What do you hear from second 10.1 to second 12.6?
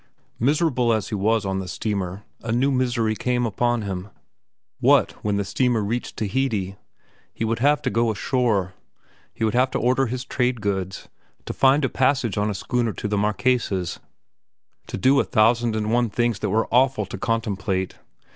trade goods, to find a passage on a